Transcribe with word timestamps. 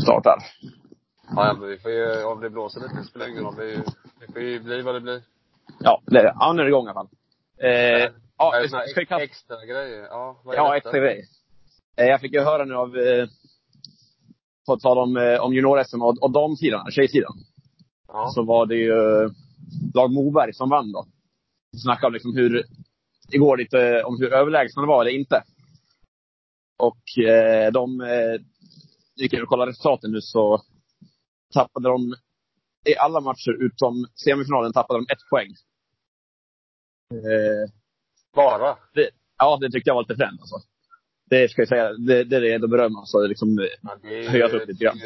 startar. 0.00 0.38
Ja, 1.36 1.56
men 1.58 1.68
vi 1.68 1.78
får 1.78 1.90
ju, 1.90 2.24
om 2.24 2.40
det 2.40 2.50
blåser 2.50 2.80
lite 2.80 3.04
spelar 3.04 3.28
ingen 3.28 3.44
roll. 3.44 3.56
Det, 3.56 3.84
det 4.20 4.32
får 4.32 4.42
ju 4.42 4.60
bli 4.60 4.82
vad 4.82 4.94
det 4.94 5.00
blir. 5.00 5.22
Ja, 5.80 6.02
det, 6.06 6.22
ja 6.22 6.52
nu 6.52 6.60
är 6.60 6.64
det 6.64 6.70
igång 6.70 6.86
i 6.86 6.90
alla 6.90 6.94
fall. 6.94 7.08
Eh, 7.62 8.10
ja, 8.38 8.60
det 8.62 8.68
såna 8.68 8.82
ska, 8.82 9.00
vi 9.00 9.06
kasta, 9.06 9.24
extra 9.24 9.66
grejer? 9.66 10.02
Ja, 10.02 10.40
vad 10.44 10.54
är 10.54 10.58
ja, 10.58 10.64
detta? 10.64 10.76
extra 10.76 10.98
grej. 11.00 11.28
Eh, 11.96 12.06
jag 12.06 12.20
fick 12.20 12.32
ju 12.32 12.40
höra 12.40 12.64
nu 12.64 12.74
av, 12.74 12.96
eh, 12.96 13.28
på 14.66 14.76
tal 14.76 14.98
om, 14.98 15.16
eh, 15.16 15.40
om 15.40 15.54
junior-SM 15.54 16.02
och, 16.02 16.22
och 16.22 16.30
damsidan, 16.30 16.90
tjejsidan. 16.90 17.32
Ja. 18.08 18.28
Så 18.34 18.42
var 18.42 18.66
det 18.66 18.76
ju 18.76 19.30
lag 19.94 20.10
Moberg 20.12 20.54
som 20.54 20.70
vann 20.70 20.92
då. 20.92 21.06
Snackade 21.82 22.06
om 22.06 22.12
liksom 22.12 22.36
hur, 22.36 22.64
igår 23.32 23.56
lite 23.56 24.02
om 24.02 24.18
hur 24.18 24.32
överlägsna 24.32 24.82
de 24.82 24.88
var 24.88 25.00
eller 25.00 25.18
inte. 25.18 25.42
Och 26.78 27.24
eh, 27.24 27.72
de 27.72 28.00
eh, 28.00 28.40
gick 29.16 29.32
in 29.32 29.42
och 29.42 29.48
kollade 29.48 29.70
resultaten 29.70 30.10
nu 30.12 30.20
så 30.20 30.62
tappade 31.54 31.88
de 31.88 32.14
i 32.86 32.96
alla 32.96 33.20
matcher 33.20 33.50
utom 33.60 34.06
semifinalen 34.24 34.72
tappade 34.72 34.98
de 35.00 35.12
ett 35.12 35.28
poäng. 35.30 35.50
Eh, 37.12 37.70
Bara? 38.34 38.76
det, 38.94 39.10
ja, 39.38 39.58
det 39.60 39.70
tyckte 39.70 39.90
jag 39.90 39.94
var 39.94 40.02
lite 40.02 40.16
fränt 40.16 40.40
alltså. 40.40 40.56
Det 41.30 41.48
ska 41.50 41.60
jag 41.60 41.68
säga, 41.68 41.92
det, 41.92 42.24
det 42.24 42.36
är 42.36 42.54
ändå 42.54 42.68
beröm 42.68 42.96
alltså. 42.96 43.18
Liksom, 43.26 43.68
Ja, 43.82 43.96
det 44.02 44.24
är 44.24 44.28
Höjas 44.28 44.52
upp 44.52 44.68
lite 44.68 44.84
grann. 44.84 44.98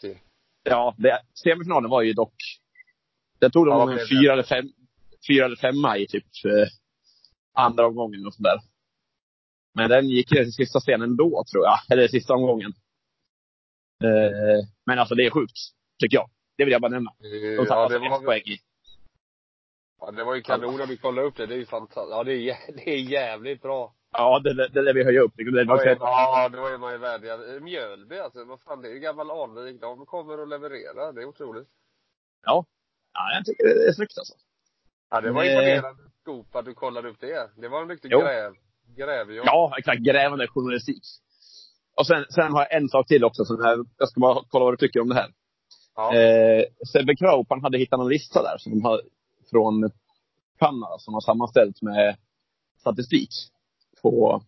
det 0.00 0.08
ju. 0.08 0.16
ja, 0.62 0.94
det, 0.98 1.20
semifinalen 1.44 1.90
var 1.90 2.02
ju 2.02 2.12
dock, 2.12 2.34
det 3.38 3.50
tog 3.50 3.66
de 3.66 3.78
Ja, 3.90 3.96
det? 3.96 4.06
fyra 4.08 4.32
eller 4.32 4.42
fem, 4.42 4.68
fyra 5.28 5.44
eller 5.44 5.56
femma 5.56 5.98
i 5.98 6.06
typ 6.06 6.24
eh, 6.44 6.68
andra 7.54 7.86
omgången 7.86 8.26
och 8.26 8.34
sådär. 8.34 8.58
Men 9.74 9.90
den 9.90 10.08
gick 10.08 10.30
ner 10.32 10.42
till 10.44 10.52
sista 10.52 10.80
stenen 10.80 11.10
ändå, 11.10 11.44
tror 11.52 11.64
jag. 11.64 11.78
Eller 11.90 12.08
sista 12.08 12.34
omgången. 12.34 12.72
Eh, 14.04 14.64
men 14.86 14.98
alltså 14.98 15.14
det 15.14 15.26
är 15.26 15.30
sjukt, 15.30 15.56
tycker 16.02 16.16
jag. 16.16 16.30
Det 16.58 16.64
vill 16.64 16.72
jag 16.72 16.80
bara 16.82 16.88
nämna. 16.92 17.12
Det- 17.18 17.28
De 17.28 17.54
Ja, 17.54 17.64
tappade 17.64 17.98
det 17.98 18.04
alltså 18.04 18.20
var, 18.20 18.26
poäng 18.26 18.42
i. 18.46 18.58
ja, 20.00 20.10
det 20.10 20.24
var 20.24 20.34
ju 20.34 20.42
kanon 20.42 20.80
om 20.80 20.88
vi 20.88 20.96
kollade 20.96 21.26
upp 21.26 21.36
det. 21.36 21.46
Det 21.46 21.54
är 21.54 21.58
ju 21.58 21.66
fantastiskt. 21.66 22.10
Ja, 22.10 22.24
det 22.24 22.34
är, 22.34 22.56
det 22.76 22.90
är 22.90 22.98
jävligt 22.98 23.62
bra. 23.62 23.94
Ja, 24.12 24.38
det, 24.44 24.54
det, 24.54 24.68
det 24.68 24.82
lär 24.82 24.94
vi 24.94 25.04
höja 25.04 25.20
upp. 25.20 25.32
Det 25.36 25.44
var 25.44 25.64
Då 25.64 25.72
är, 25.82 25.92
också, 25.92 26.04
ja, 26.04 26.48
då 26.48 26.66
är 26.66 26.78
man 26.78 26.92
ju 26.92 26.98
värdig. 26.98 27.62
Mjölby 27.62 28.18
alltså, 28.18 28.44
vad 28.44 28.60
fan, 28.60 28.82
det 28.82 28.88
är 28.88 28.92
ju 28.92 28.98
gammal 29.00 29.30
anrik. 29.30 29.80
De 29.80 30.06
kommer 30.06 30.42
att 30.42 30.48
leverera. 30.48 31.12
Det 31.12 31.20
är 31.22 31.24
otroligt. 31.26 31.68
ja, 32.46 32.64
jag 33.34 33.44
tycker 33.44 33.64
det 33.64 33.88
är 33.88 33.92
snyggt 33.92 34.18
alltså. 34.18 34.34
Ja, 35.10 35.20
det 35.20 35.30
var 35.30 35.44
Eh. 35.44 35.50
imponerande 35.52 36.02
scoop 36.22 36.56
att 36.56 36.64
du 36.64 36.74
kollade 36.74 37.08
upp 37.08 37.20
det. 37.20 37.50
Det 37.56 37.68
var 37.68 37.82
en 37.82 37.88
riktig 37.88 38.08
Jo. 38.12 38.20
gräv, 38.20 38.54
grävjobb. 38.96 39.46
Ja, 39.46 39.74
exakt. 39.78 40.00
Grävande 40.00 40.48
journalistik. 40.48 41.02
Och 42.00 42.06
sen, 42.06 42.24
sen 42.30 42.52
har 42.52 42.60
jag 42.60 42.82
en 42.82 42.88
sak 42.88 43.06
till 43.06 43.24
också. 43.24 43.44
Som 43.44 43.62
här, 43.62 43.84
jag 43.98 44.08
ska 44.08 44.20
bara 44.20 44.44
kolla 44.48 44.64
vad 44.64 44.72
du 44.72 44.76
tycker 44.76 45.00
om 45.00 45.08
det 45.08 45.14
här. 45.14 45.30
Ja. 45.96 46.14
Eh, 46.14 46.64
Sebbe 46.92 47.16
Kraup, 47.16 47.46
han 47.50 47.62
hade 47.62 47.78
hittat 47.78 48.00
en 48.00 48.08
lista 48.08 48.42
där 48.42 48.58
som 48.58 48.72
de 48.72 48.84
har, 48.84 49.00
från 49.50 49.90
Kanada 50.58 50.98
som 50.98 51.14
har 51.14 51.20
sammanställt 51.20 51.82
med 51.82 52.16
statistik. 52.80 53.30
På, 54.02 54.42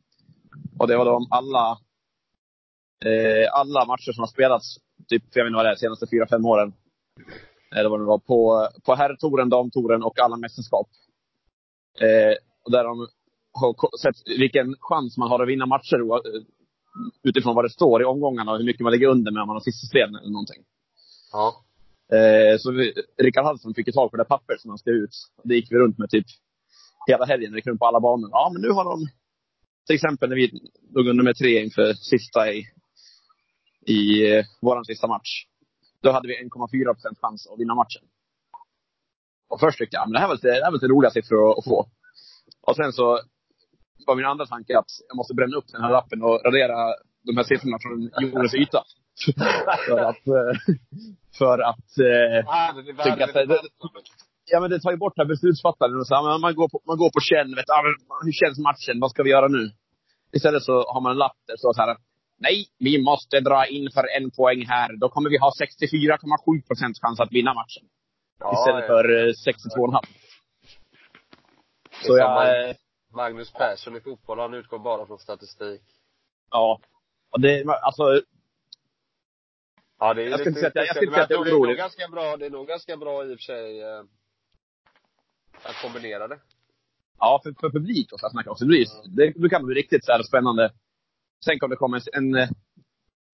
och 0.78 0.88
det 0.88 0.96
var 0.96 1.06
om 1.06 1.26
alla, 1.30 1.78
eh, 3.04 3.52
alla 3.52 3.84
matcher 3.84 4.12
som 4.12 4.22
har 4.22 4.28
spelats, 4.28 4.76
typ, 5.08 5.22
jag 5.34 5.44
vet 5.44 5.48
inte 5.48 5.56
vad 5.56 5.66
det 5.66 5.70
är, 5.70 5.76
senaste 5.76 6.06
fyra, 6.10 6.26
fem 6.26 6.46
åren. 6.46 6.72
Eller 7.74 7.90
vad 7.90 8.00
det 8.00 8.04
var, 8.04 8.18
på, 8.18 8.68
på 8.84 8.94
herrtouren, 8.94 9.48
damtouren 9.48 10.02
och 10.02 10.18
alla 10.18 10.36
mästerskap. 10.36 10.88
Eh, 12.00 12.36
och 12.64 12.70
där 12.72 12.84
de 12.84 13.08
har 13.52 13.98
sett 13.98 14.38
vilken 14.38 14.76
chans 14.80 15.16
man 15.16 15.30
har 15.30 15.42
att 15.42 15.48
vinna 15.48 15.66
matcher 15.66 16.00
utifrån 17.22 17.54
vad 17.54 17.64
det 17.64 17.70
står 17.70 18.02
i 18.02 18.04
omgångarna 18.04 18.52
och 18.52 18.58
hur 18.58 18.64
mycket 18.64 18.82
man 18.82 18.92
ligger 18.92 19.08
under 19.08 19.32
med 19.32 19.42
om 19.42 19.46
man 19.46 19.56
har 19.56 19.60
sista 19.60 19.86
spelen 19.86 20.14
eller 20.14 20.30
någonting. 20.30 20.62
Ja. 21.32 21.54
Eh, 22.16 22.58
så 22.58 22.72
vi, 22.72 22.94
Rickard 23.22 23.44
Hallström 23.44 23.74
fick 23.74 23.86
ju 23.86 23.92
tag 23.92 24.10
på 24.10 24.16
det 24.16 24.24
papper 24.24 24.56
som 24.58 24.70
han 24.70 24.78
skrev 24.78 24.94
ut. 24.94 25.14
Det 25.44 25.54
gick 25.54 25.72
vi 25.72 25.76
runt 25.76 25.98
med 25.98 26.10
typ 26.10 26.26
hela 27.06 27.24
helgen. 27.24 27.54
gick 27.54 27.66
runt 27.66 27.80
på 27.80 27.86
alla 27.86 28.00
banor. 28.00 28.30
Ja, 28.32 28.50
men 28.52 28.62
nu 28.62 28.70
har 28.70 28.84
de, 28.84 29.08
till 29.86 29.94
exempel 29.94 30.28
när 30.28 30.36
vi 30.36 30.60
låg 30.94 31.06
under 31.08 31.24
med 31.24 31.36
tre 31.36 31.62
inför 31.64 31.92
sista 31.92 32.52
i, 32.52 32.66
i 33.86 34.32
eh, 34.32 34.44
våran 34.60 34.84
sista 34.84 35.06
match. 35.06 35.46
Då 36.02 36.10
hade 36.12 36.28
vi 36.28 36.34
1,4 36.34 36.94
procent 36.94 37.18
chans 37.18 37.46
att 37.46 37.60
vinna 37.60 37.74
matchen. 37.74 38.02
Och 39.48 39.60
först 39.60 39.78
tyckte 39.78 39.96
jag, 39.96 40.08
men 40.08 40.12
det 40.12 40.18
här 40.18 40.28
var 40.28 40.34
lite, 40.34 40.48
det 40.48 40.64
här 40.64 40.70
var 40.70 40.78
lite 40.78 40.88
roliga 40.88 41.10
siffror 41.10 41.50
att, 41.50 41.58
att 41.58 41.64
få. 41.64 41.86
Och 42.60 42.76
sen 42.76 42.92
så 42.92 43.20
var 44.06 44.16
min 44.16 44.26
andra 44.26 44.46
tanke 44.46 44.78
att 44.78 44.90
jag 45.08 45.16
måste 45.16 45.34
bränna 45.34 45.56
upp 45.56 45.68
den 45.72 45.82
här 45.82 45.90
lappen 45.90 46.22
och 46.22 46.40
radera 46.44 46.76
de 47.26 47.36
här 47.36 47.44
siffrorna 47.44 47.78
från 47.82 48.10
jordens 48.24 48.54
yta. 48.54 48.82
för 49.88 49.98
att, 50.10 50.26
eh, 50.26 50.54
för 51.38 51.58
att 51.70 51.90
eh, 52.08 52.38
Ah, 52.46 52.72
det 52.72 52.90
är 52.90 53.22
att 53.22 53.34
det- 53.34 53.60
Ja 54.50 54.60
men 54.60 54.70
det 54.70 54.80
tar 54.80 54.90
ju 54.90 54.96
bort 54.96 55.16
det 55.16 55.22
här 55.22 55.28
beslutsfattandet. 55.28 56.00
Och 56.00 56.06
så, 56.06 56.38
man, 56.38 56.54
går 56.54 56.68
på, 56.68 56.80
man 56.86 56.98
går 56.98 57.10
på 57.10 57.20
känn. 57.20 57.54
Vet, 57.54 57.70
ah, 57.70 57.82
hur 58.24 58.32
känns 58.32 58.58
matchen? 58.58 59.00
Vad 59.00 59.10
ska 59.10 59.22
vi 59.22 59.30
göra 59.30 59.48
nu? 59.48 59.70
Istället 60.32 60.62
så 60.62 60.72
har 60.92 61.00
man 61.00 61.12
en 61.12 61.18
lapp 61.18 61.36
där 61.46 61.54
det 61.54 61.58
står 61.58 61.72
så 61.72 61.80
här. 61.82 61.96
Nej, 62.38 62.66
vi 62.78 63.02
måste 63.02 63.40
dra 63.40 63.66
in 63.66 63.90
för 63.94 64.04
en 64.16 64.30
poäng 64.30 64.66
här. 64.66 64.96
Då 64.96 65.08
kommer 65.08 65.30
vi 65.30 65.38
ha 65.38 65.50
64,7 65.60 66.66
procents 66.66 67.00
chans 67.00 67.20
att 67.20 67.32
vinna 67.32 67.54
matchen. 67.54 67.84
Ja, 68.40 68.52
istället 68.58 68.84
ja. 68.88 68.92
för 68.92 69.04
eh, 69.18 69.32
62,5. 69.32 70.06
Så 72.04 72.14
Det 72.14 72.22
är 72.22 72.24
jag, 72.24 72.68
eh, 72.68 72.74
Magnus 73.14 73.52
Persson 73.52 73.96
i 73.96 74.00
fotboll, 74.00 74.38
han 74.38 74.54
utgår 74.54 74.78
bara 74.78 75.06
från 75.06 75.18
statistik. 75.18 75.82
ja. 76.50 76.80
Och 77.30 77.40
det, 77.40 77.64
alltså, 77.82 78.20
Ja, 79.98 80.14
det 80.14 80.22
är 80.22 80.28
Jag 80.28 80.40
ska 80.40 80.48
inte 80.48 80.60
säga 80.60 80.68
att 80.68 80.74
jag- 80.74 80.86
jag 80.86 80.96
ska 80.96 81.04
inte 81.04 81.14
säga 81.14 81.24
att 81.24 81.30
jag 81.30 81.40
är 81.40 81.44
tror 81.44 81.44
det 81.44 81.50
är 81.50 81.52
nog 81.54 81.62
orolig. 81.62 81.76
ganska 81.78 82.08
bra, 82.08 82.36
det 82.36 82.46
är 82.46 82.50
nog 82.50 82.66
ganska 82.66 82.96
bra 82.96 83.24
i 83.24 83.34
och 83.34 83.38
för 83.38 83.42
sig 83.42 83.80
eh, 83.82 84.00
att 85.62 85.82
kombinera 85.82 86.28
det. 86.28 86.38
ja 87.18 87.40
för, 87.42 87.52
för 87.60 87.70
publik 87.70 88.12
och 88.12 88.20
så 88.20 88.28
snackar 88.30 88.50
också. 88.50 88.64
Det, 88.64 88.68
blir, 88.68 88.86
det, 89.16 89.32
det 89.36 89.48
kan 89.48 89.66
bli 89.66 89.74
riktigt 89.74 90.04
så 90.04 90.12
här 90.12 90.22
spännande. 90.22 90.72
Tänk 91.46 91.62
om 91.62 91.70
det 91.70 91.76
kommer 91.76 92.02
en, 92.16 92.34
en 92.34 92.48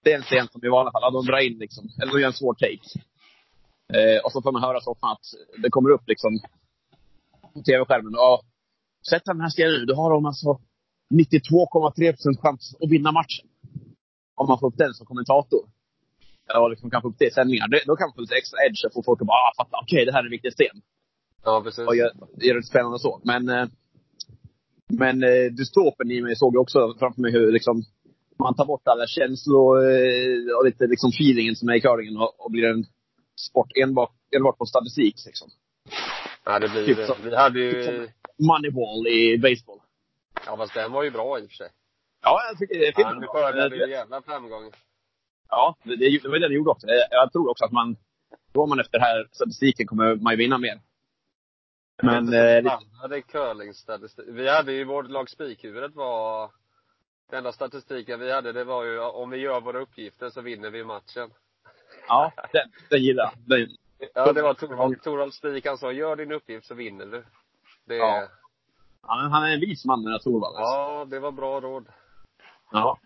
det 0.05 0.12
är 0.12 0.16
en 0.16 0.22
scen 0.22 0.49
som 0.49 0.65
i 0.65 0.69
vanliga 0.69 0.93
fall, 0.93 1.03
ja, 1.03 1.10
de 1.10 1.27
drar 1.27 1.39
in 1.39 1.59
liksom, 1.59 1.89
eller 2.03 2.12
de 2.12 2.21
gör 2.21 2.27
en 2.27 2.33
svår 2.33 2.55
take. 2.55 2.89
Eh, 3.99 4.25
och 4.25 4.33
så 4.33 4.43
får 4.43 4.53
man 4.53 4.62
höra 4.62 4.81
så 4.81 4.91
att 5.00 5.21
det 5.62 5.71
kommer 5.71 5.91
upp 5.91 6.09
liksom 6.09 6.39
på 7.55 7.62
tv-skärmen. 7.62 8.12
Ja, 8.12 8.43
sätt 9.10 9.22
den 9.25 9.41
här 9.41 9.78
nu, 9.78 9.84
då 9.84 9.94
har 9.94 10.10
de 10.10 10.26
alltså 10.26 10.60
92,3 11.14 12.12
procent 12.12 12.41
chans 12.41 12.76
att 12.82 12.91
vinna 12.91 13.12
matchen. 13.12 13.47
Om 14.34 14.47
man 14.48 14.59
får 14.59 14.66
upp 14.66 14.78
den 14.78 14.94
som 14.94 15.06
kommentator. 15.06 15.60
Ja, 16.47 16.69
liksom 16.69 16.91
kan 16.91 17.03
få 17.03 17.09
upp 17.09 17.19
det 17.19 17.26
i 17.26 17.31
sändningar. 17.31 17.66
Då 17.86 17.97
kan 17.97 18.09
man 18.09 18.14
få 18.14 18.20
lite 18.20 18.36
extra 18.36 18.59
edge 18.66 18.84
och 18.86 18.92
få 18.94 19.03
folk 19.03 19.20
att 19.20 19.26
bara 19.26 19.42
ah, 19.47 19.53
fatta, 19.56 19.76
okej, 19.82 20.04
det 20.06 20.12
här 20.12 20.20
är 20.20 20.25
en 20.25 20.31
viktig 20.31 20.53
scen 20.53 20.82
Ja, 21.44 21.62
precis. 21.64 21.86
och 21.86 21.97
gör, 21.97 22.10
gör 22.36 22.54
det 22.54 22.62
spännande 22.62 22.98
så. 22.98 23.20
Men, 23.25 23.48
eh, 23.48 23.66
men 24.88 25.22
eh, 25.22 25.53
dystopen 25.59 26.10
i 26.10 26.22
mig 26.22 26.36
såg 26.36 26.54
jag 26.54 26.62
också 26.62 26.94
framför 26.98 27.20
mig 27.20 27.32
hur 27.32 27.53
liksom, 27.53 27.82
man 28.38 28.54
tar 28.54 28.66
bort 28.66 28.88
alla 28.88 29.06
känslor 29.06 29.76
eh, 29.91 30.56
och 30.56 30.65
lite 30.65 30.86
liksom 30.86 31.10
feelingen 31.10 31.56
som 31.56 31.69
är 31.69 31.75
i 31.75 31.80
curlingen 31.80 32.16
och, 32.16 32.44
och 32.44 32.50
blir 32.50 32.65
en 32.65 32.84
sport 33.48 33.70
enbart, 33.82 34.15
enbart 34.36 34.59
på 34.59 34.66
statistik. 34.66 35.15
Liksom. 35.26 35.48
Ja, 36.44 36.59
det 36.59 36.69
blir 36.69 36.84
Typ. 36.86 36.98
Vi 37.25 37.36
hade 37.36 37.60
ju, 37.60 37.72
Typ 37.72 38.10
Moneyball 38.38 39.06
i 39.06 39.38
baseball. 39.38 39.81
ja 40.47 40.56
fast 40.56 40.75
den 40.75 40.93
var 40.93 41.03
ju 41.03 41.10
bra 41.10 41.38
i 41.38 41.43
och 41.47 41.49
för 41.50 41.56
sig. 41.56 41.71
Ja, 42.22 42.41
jag 42.50 42.59
tycker 42.59 42.78
det 42.78 42.87
är 42.87 43.04
Han 43.04 43.12
filmen. 43.12 43.28
skördade 43.28 43.76
ju 43.76 43.91
jävla 43.91 44.22
framgång. 44.22 44.72
ja 45.49 45.76
det, 45.82 45.97
det, 45.97 46.19
det 46.22 46.28
var 46.28 46.38
det 46.38 46.47
den 46.48 46.53
gjorde 46.56 46.71
också. 46.71 46.87
Jag, 46.87 47.06
jag 47.10 47.32
tror 47.32 47.50
också 47.50 47.65
att 47.65 47.72
man, 47.72 47.97
går 48.53 48.66
man 48.66 48.81
efter 48.81 48.98
den 48.98 49.06
här 49.06 49.28
statistiken 49.32 49.87
kommer 49.87 50.15
man 50.16 50.32
ju 50.32 50.37
vinna 50.37 50.59
mer. 50.59 50.81
Men, 52.03 52.34
eh, 52.34 52.62
lite- 52.62 52.78
hade 53.03 53.22
curlingstatistik. 53.22 54.25
Vi 54.28 54.48
hade 54.48 54.72
ju 54.72 54.84
vårt 54.84 55.10
lag 55.10 55.31
spikhuvudet 55.31 55.94
var, 55.94 56.50
den 57.31 57.38
enda 57.38 57.53
statistiken 57.53 58.21
vi 58.21 58.32
hade 58.32 58.53
det 58.53 58.65
var 58.65 58.84
ju 58.84 59.00
om 59.00 59.31
vi 59.31 59.37
gör 59.38 59.60
våra 59.60 59.78
uppgifter 59.81 60.31
så 60.31 60.41
vinner 60.41 60.71
vi 60.71 60.84
matchen. 60.84 61.31
ja, 62.09 62.33
den, 62.53 62.72
den 62.91 63.03
gillar 63.03 63.33
jag. 63.47 63.68
Ja, 64.15 64.33
det 64.33 64.42
var 64.42 64.54
Torvald, 64.54 65.03
Torvald 65.03 65.34
Spik, 65.34 65.66
han 65.66 65.78
sa 65.78 65.92
gör 65.92 66.16
din 66.16 66.33
uppgift 66.33 66.66
så 66.66 66.74
vinner 66.74 67.07
du. 67.07 67.24
Det, 67.88 67.96
Ja. 67.96 68.28
ja. 69.02 69.28
han, 69.32 69.44
är 69.44 69.54
en 69.54 69.60
vis 69.60 69.84
man 69.84 70.02
den 70.02 70.12
här 70.12 70.18
Torvald. 70.18 70.56
alltså. 70.56 70.74
ja, 70.74 71.04
det 71.04 71.20
var 71.20 71.32
bra 71.32 71.60
råd. 71.60 71.86
Ja. 72.72 72.98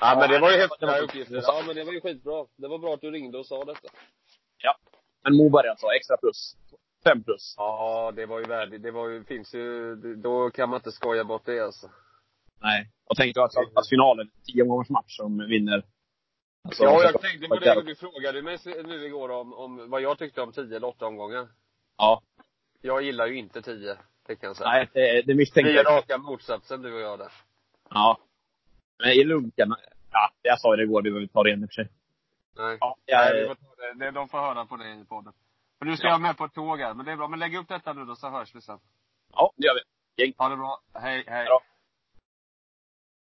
Ja, 0.00 0.16
men 0.20 0.30
det 0.30 0.38
var 0.38 0.50
ju 0.50 0.58
häftiga 0.58 0.98
uppgifter. 0.98 1.42
Ja, 1.42 1.62
men 1.66 1.76
det 1.76 1.84
var 1.84 1.92
ju 1.92 2.00
skitbra. 2.00 2.46
Det 2.56 2.68
var 2.68 2.78
bra 2.78 2.94
att 2.94 3.00
du 3.00 3.10
ringde 3.10 3.38
och 3.38 3.46
sa 3.46 3.64
detta. 3.64 3.88
Men 5.26 5.36
Moberg 5.36 5.68
alltså, 5.68 5.86
extra 5.86 6.16
plus. 6.16 6.56
Fem 7.04 7.24
plus. 7.24 7.54
Ja, 7.56 8.12
det 8.16 8.26
var 8.26 8.38
ju 8.38 8.44
värdigt. 8.44 8.82
Det 8.82 8.90
var 8.90 9.08
ju, 9.08 9.24
finns 9.24 9.54
ju, 9.54 9.94
då 9.96 10.50
kan 10.50 10.68
man 10.68 10.78
inte 10.78 10.92
skoja 10.92 11.24
bort 11.24 11.42
det 11.44 11.60
alltså. 11.60 11.90
Nej. 12.60 12.90
Och 13.04 13.16
tänk 13.16 13.34
då 13.34 13.42
att, 13.42 13.56
att 13.74 13.88
finalen, 13.88 14.30
tio 14.46 14.64
gångers 14.64 14.88
match 14.88 15.16
som 15.16 15.38
vinner. 15.38 15.84
Alltså, 16.64 16.84
ja, 16.84 17.02
jag 17.02 17.20
tänkte 17.20 17.48
på 17.48 17.56
det. 17.56 17.82
Du 17.82 17.94
frågade 17.94 18.42
mig 18.42 18.58
nu 18.64 19.06
igår 19.06 19.28
om, 19.28 19.52
om 19.52 19.90
vad 19.90 20.00
jag 20.00 20.18
tyckte 20.18 20.40
om 20.40 20.52
tio 20.52 20.76
eller 20.76 20.88
åtta 20.88 21.06
omgångar. 21.06 21.48
Ja. 21.98 22.22
Jag 22.80 23.02
gillar 23.02 23.26
ju 23.26 23.36
inte 23.38 23.62
tio, 23.62 23.96
det 24.26 24.36
kan 24.36 24.46
jag 24.48 24.56
säga. 24.56 24.68
Nej, 24.70 24.88
det, 24.92 25.22
det 25.22 25.34
misstänkte 25.34 25.72
Vi 25.72 25.78
är 25.78 25.84
jag. 25.84 25.96
raka 25.98 26.18
motsatsen 26.18 26.82
du 26.82 26.94
och 26.94 27.00
jag 27.00 27.18
där. 27.18 27.32
Ja. 27.90 28.18
Men 28.98 29.08
i 29.12 29.24
lunken, 29.24 29.74
ja, 30.10 30.30
jag 30.42 30.60
sa 30.60 30.72
ju 30.72 30.76
det 30.76 30.82
igår, 30.82 31.02
vi 31.02 31.10
behöver 31.10 31.22
inte 31.22 31.32
ta 31.34 31.42
det 31.42 31.48
igen 31.48 31.62
i 31.62 31.66
och 31.66 31.68
för 31.70 31.74
sig. 31.74 31.88
Nej. 32.56 32.76
Ja, 32.80 32.96
Nej, 33.12 33.32
vi 33.34 33.40
jag, 33.40 33.48
får 33.48 33.54
ta 33.54 33.74
det. 33.82 34.04
det. 34.04 34.10
De 34.10 34.28
får 34.28 34.38
höra 34.38 34.66
på 34.66 34.76
det 34.76 34.90
i 34.90 35.04
podden. 35.04 35.32
För 35.78 35.86
nu 35.86 35.96
ska 35.96 36.06
Ja. 36.06 36.12
jag 36.12 36.20
med 36.20 36.36
på 36.36 36.44
ett 36.44 36.54
tåg 36.54 36.80
här. 36.80 36.94
Men 36.94 37.06
det 37.06 37.12
är 37.12 37.16
bra. 37.16 37.28
Men 37.28 37.38
lägg 37.38 37.56
upp 37.56 37.68
detta 37.68 37.92
nu 37.92 38.04
då 38.04 38.16
så 38.16 38.28
hörs 38.30 38.54
vi 38.54 38.60
sen. 38.60 38.78
ja, 39.32 39.52
det 39.56 39.66
gör 39.66 39.74
vi. 40.16 40.34
Ha 40.38 40.48
det 40.48 40.56
bra. 40.56 40.80
Hej, 40.94 41.24
hej. 41.26 41.44
Bra. 41.46 41.60